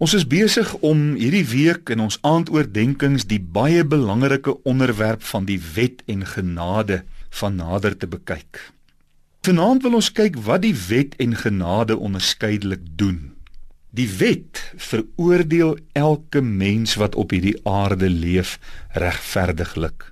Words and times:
Ons 0.00 0.14
is 0.16 0.22
besig 0.24 0.70
om 0.80 1.00
hierdie 1.20 1.44
week 1.44 1.90
in 1.92 2.00
ons 2.00 2.16
aandoordenkings 2.24 3.26
die 3.28 3.40
baie 3.56 3.82
belangrike 3.84 4.54
onderwerp 4.64 5.20
van 5.28 5.44
die 5.44 5.58
wet 5.74 6.00
en 6.08 6.22
genade 6.24 7.02
van 7.36 7.58
nader 7.60 7.92
te 7.92 8.08
bekyk. 8.08 8.62
Vanaand 9.44 9.84
wil 9.84 9.98
ons 9.98 10.08
kyk 10.16 10.38
wat 10.46 10.64
die 10.64 10.72
wet 10.86 11.18
en 11.20 11.36
genade 11.36 11.98
onderskeidelik 12.00 12.86
doen. 12.96 13.34
Die 13.92 14.08
wet 14.22 14.62
veroordeel 14.80 15.76
elke 15.92 16.40
mens 16.40 16.96
wat 16.96 17.18
op 17.20 17.36
hierdie 17.36 17.58
aarde 17.68 18.08
leef 18.08 18.56
regverdiglik. 18.96 20.06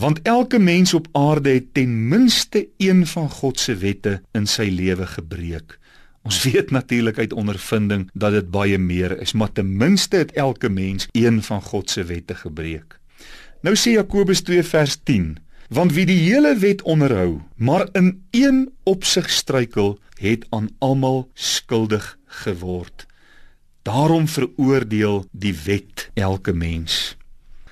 Want 0.00 0.24
elke 0.24 0.56
mens 0.56 0.96
op 0.96 1.12
aarde 1.12 1.58
het 1.58 1.74
ten 1.76 2.08
minste 2.08 2.70
een 2.80 3.04
van 3.04 3.28
God 3.28 3.60
se 3.60 3.76
wette 3.84 4.22
in 4.32 4.48
sy 4.48 4.70
lewe 4.72 5.04
gebreek. 5.12 5.76
Ons 6.22 6.42
weet 6.42 6.70
natuurlik 6.70 7.18
uit 7.18 7.32
ondervinding 7.32 8.08
dat 8.12 8.32
dit 8.32 8.50
baie 8.50 8.78
meer 8.78 9.16
is, 9.20 9.32
maar 9.32 9.52
ten 9.52 9.76
minste 9.76 10.16
het 10.16 10.32
elke 10.32 10.68
mens 10.68 11.08
een 11.12 11.42
van 11.42 11.62
God 11.62 11.90
se 11.90 12.04
wette 12.04 12.34
gebreek. 12.34 12.98
Nou 13.60 13.76
sê 13.76 13.96
Jakobus 13.96 14.42
2 14.44 14.62
vers 14.62 14.98
10: 15.02 15.38
Want 15.68 15.92
wie 15.92 16.06
die 16.06 16.18
hele 16.18 16.56
wet 16.58 16.82
onderhou, 16.82 17.40
maar 17.56 17.88
in 17.92 18.22
een 18.30 18.68
opsig 18.84 19.30
struikel, 19.30 19.98
het 20.20 20.46
aan 20.50 20.68
almal 20.78 21.30
skuldig 21.34 22.18
geword. 22.26 23.06
Daarom 23.82 24.28
veroordeel 24.28 25.24
die 25.32 25.54
wet 25.64 26.10
elke 26.14 26.52
mens. 26.52 27.16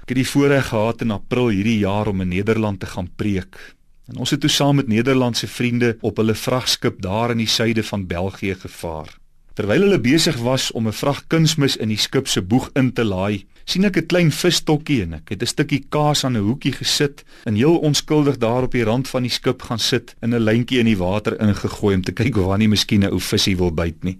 Ek 0.00 0.16
het 0.16 0.16
die 0.16 0.28
voorreg 0.32 0.70
gehad 0.72 1.04
in 1.04 1.12
April 1.14 1.52
hierdie 1.52 1.78
jaar 1.84 2.08
om 2.08 2.20
in 2.24 2.32
Nederland 2.32 2.80
te 2.80 2.86
gaan 2.86 3.10
preek. 3.16 3.76
En 4.10 4.16
ons 4.16 4.30
het 4.30 4.40
toe 4.40 4.50
saam 4.50 4.76
met 4.76 4.88
Nederlandse 4.90 5.46
vriende 5.46 5.96
op 6.00 6.16
hulle 6.18 6.34
vragskip 6.34 7.02
daar 7.02 7.30
in 7.30 7.38
die 7.38 7.48
suide 7.48 7.82
van 7.86 8.06
België 8.06 8.56
gevaar. 8.58 9.12
Terwyl 9.54 9.84
hulle 9.86 10.00
besig 10.00 10.36
was 10.42 10.70
om 10.72 10.88
'n 10.88 10.92
vrag 10.92 11.26
kunsmis 11.26 11.76
in 11.76 11.88
die 11.88 11.98
skip 11.98 12.26
se 12.28 12.42
boeg 12.42 12.70
in 12.74 12.92
te 12.92 13.04
laai, 13.04 13.46
sien 13.64 13.84
ek 13.84 13.96
'n 13.96 14.06
klein 14.06 14.30
visstokkie 14.30 15.02
en 15.02 15.14
ek 15.14 15.28
het 15.28 15.42
'n 15.42 15.46
stukkie 15.46 15.84
kaas 15.88 16.24
aan 16.24 16.36
'n 16.36 16.42
hoekie 16.42 16.72
gesit 16.72 17.24
en 17.44 17.54
heel 17.54 17.78
onskuldig 17.78 18.38
daar 18.38 18.62
op 18.62 18.72
die 18.72 18.84
rand 18.84 19.08
van 19.08 19.22
die 19.22 19.30
skip 19.30 19.62
gaan 19.62 19.78
sit 19.78 20.14
en 20.20 20.34
'n 20.34 20.42
lyntjie 20.42 20.78
in 20.78 20.86
die 20.86 20.98
water 20.98 21.40
ingegooi 21.40 21.94
om 21.94 22.02
te 22.02 22.12
kyk 22.12 22.36
of 22.36 22.44
wanneer 22.44 22.68
miskien 22.68 23.04
'n 23.04 23.12
ou 23.12 23.20
visie 23.20 23.56
wil 23.56 23.72
byt 23.72 24.04
nie. 24.04 24.18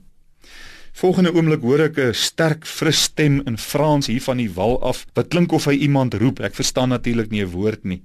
Volgende 0.93 1.35
oomblik 1.35 1.63
hoor 1.63 1.81
ek 1.81 1.99
'n 1.99 2.15
sterk 2.15 2.67
fris 2.67 3.03
stem 3.03 3.43
in 3.47 3.59
Frans 3.59 4.07
hier 4.07 4.23
van 4.23 4.37
die 4.37 4.51
wal 4.55 4.83
af 4.83 5.07
wat 5.15 5.29
klink 5.29 5.53
of 5.53 5.65
hy 5.65 5.73
iemand 5.73 6.15
roep. 6.15 6.41
Ek 6.41 6.55
verstaan 6.55 6.89
natuurlik 6.89 7.31
nie 7.31 7.43
'n 7.43 7.51
woord 7.51 7.85
nie. 7.85 8.03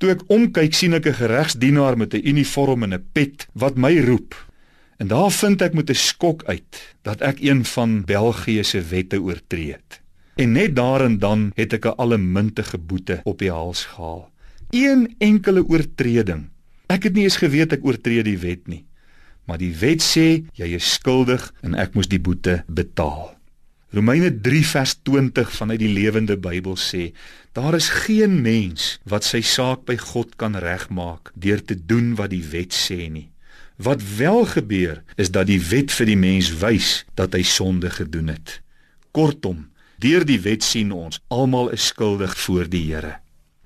Toe 0.00 0.14
ek 0.14 0.22
omkyk, 0.32 0.72
sien 0.72 0.96
ek 0.96 1.06
'n 1.06 1.20
geregsdienaar 1.20 1.96
met 1.96 2.14
'n 2.14 2.24
uniform 2.24 2.82
en 2.82 2.94
'n 2.94 3.04
pet 3.12 3.46
wat 3.52 3.76
my 3.76 4.00
roep. 4.00 4.32
En 4.96 5.08
daar 5.08 5.30
vind 5.30 5.62
ek 5.62 5.74
met 5.74 5.90
'n 5.90 5.94
skok 5.94 6.44
uit 6.44 6.96
dat 7.02 7.20
ek 7.20 7.40
een 7.40 7.64
van 7.64 8.04
België 8.04 8.64
se 8.64 8.80
wette 8.80 9.20
oortree 9.20 9.72
het. 9.72 10.00
En 10.36 10.52
net 10.52 10.76
daar 10.76 11.04
en 11.04 11.18
dan 11.18 11.52
het 11.54 11.72
ek 11.72 11.84
'n 11.84 11.96
allemintige 11.96 12.78
boete 12.78 13.20
op 13.24 13.38
die 13.38 13.50
hals 13.50 13.84
gehaal. 13.84 14.30
Een 14.70 15.14
enkele 15.18 15.68
oortreding. 15.68 16.48
Ek 16.86 17.02
het 17.02 17.12
nie 17.12 17.22
eens 17.22 17.36
geweet 17.36 17.72
ek 17.72 17.84
oortree 17.84 18.22
die 18.22 18.38
wet 18.38 18.66
nie. 18.66 18.84
Maar 19.44 19.58
die 19.58 19.74
wet 19.76 20.02
sê 20.02 20.44
jy 20.52 20.74
is 20.74 20.92
skuldig 20.92 21.52
en 21.60 21.74
ek 21.74 21.94
moes 21.94 22.08
die 22.08 22.20
boete 22.20 22.64
betaal. 22.66 23.39
Romeine 23.90 24.40
3 24.40 24.66
vers 24.66 24.94
20 25.02 25.50
vanuit 25.50 25.80
die 25.82 25.90
Lewende 25.90 26.36
Bybel 26.38 26.76
sê: 26.78 27.10
Daar 27.52 27.74
is 27.74 27.88
geen 28.04 28.36
mens 28.42 29.00
wat 29.02 29.26
sy 29.26 29.40
saak 29.42 29.82
by 29.88 29.96
God 29.98 30.36
kan 30.38 30.54
regmaak 30.54 31.32
deur 31.34 31.58
te 31.58 31.74
doen 31.74 32.12
wat 32.14 32.30
die 32.30 32.44
wet 32.52 32.76
sê 32.76 33.08
nie. 33.10 33.26
Wat 33.82 33.98
wel 34.20 34.44
gebeur 34.46 35.02
is 35.18 35.32
dat 35.34 35.50
die 35.50 35.58
wet 35.72 35.90
vir 35.90 36.06
die 36.06 36.20
mens 36.20 36.52
wys 36.62 36.90
dat 37.18 37.34
hy 37.34 37.42
sonde 37.42 37.90
gedoen 37.90 38.30
het. 38.30 38.60
Kortom, 39.10 39.66
deur 39.98 40.22
die 40.22 40.38
wet 40.44 40.62
sien 40.62 40.92
ons 40.94 41.18
almal 41.26 41.72
is 41.74 41.90
skuldig 41.90 42.36
voor 42.46 42.70
die 42.70 42.86
Here. 42.92 43.16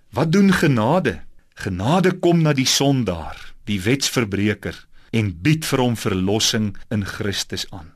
Wat 0.08 0.32
doen 0.32 0.54
genade? 0.56 1.18
Genade 1.54 2.14
kom 2.16 2.40
na 2.40 2.56
die 2.56 2.70
sondaar, 2.70 3.36
die 3.68 3.82
wetsverbreeker 3.82 4.86
en 5.12 5.34
bied 5.44 5.68
vir 5.68 5.84
hom 5.84 6.00
verlossing 6.00 6.72
in 6.88 7.04
Christus 7.04 7.68
aan. 7.68 7.92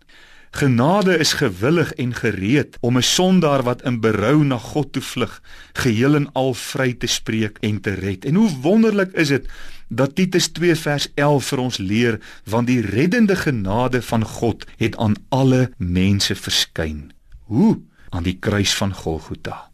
Genade 0.51 1.19
is 1.19 1.33
gewillig 1.33 1.93
en 1.93 2.15
gereed 2.15 2.77
om 2.81 2.97
'n 2.97 3.03
sondaar 3.03 3.63
wat 3.63 3.83
in 3.83 4.01
berou 4.01 4.45
na 4.45 4.59
God 4.59 4.93
toe 4.93 5.03
vlug, 5.03 5.43
geheel 5.73 6.15
en 6.15 6.33
al 6.33 6.55
vry 6.55 6.95
te 6.95 7.07
spreek 7.07 7.59
en 7.61 7.81
te 7.81 7.93
red. 7.93 8.25
En 8.25 8.35
hoe 8.35 8.51
wonderlik 8.61 9.13
is 9.13 9.29
dit 9.29 9.47
dat 9.89 10.15
Titus 10.15 10.49
2 10.49 10.75
vers 10.77 11.09
11 11.15 11.45
vir 11.45 11.59
ons 11.59 11.77
leer 11.77 12.21
want 12.45 12.67
die 12.67 12.81
reddende 12.81 13.37
genade 13.37 14.03
van 14.03 14.25
God 14.25 14.65
het 14.77 14.97
aan 14.97 15.15
alle 15.29 15.71
mense 15.77 16.35
verskyn. 16.35 17.13
Hoe? 17.41 17.81
Aan 18.09 18.23
die 18.23 18.37
kruis 18.41 18.75
van 18.75 18.95
Golgotha. 18.95 19.71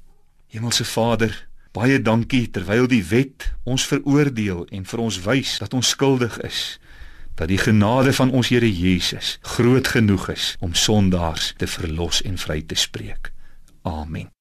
Hemelse 0.47 0.85
Vader, 0.85 1.47
baie 1.73 2.03
dankie 2.03 2.51
terwyl 2.51 2.87
die 2.87 3.05
wet 3.05 3.53
ons 3.63 3.87
veroordeel 3.87 4.67
en 4.71 4.85
vir 4.85 5.01
ons 5.01 5.21
wys 5.25 5.59
dat 5.59 5.75
ons 5.75 5.89
skuldig 5.89 6.39
is 6.41 6.79
dat 7.35 7.49
die 7.49 7.59
genade 7.59 8.13
van 8.13 8.31
ons 8.31 8.49
Here 8.49 8.73
Jesus 8.79 9.39
groot 9.41 9.89
genoeg 9.89 10.29
is 10.29 10.57
om 10.61 10.75
sondaars 10.75 11.55
te 11.57 11.67
verlos 11.67 12.23
en 12.23 12.39
vry 12.39 12.63
te 12.63 12.75
spreek. 12.75 13.33
Amen. 13.83 14.34